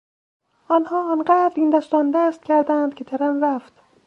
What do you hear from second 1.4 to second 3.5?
این دست و آن دست کردند که ترن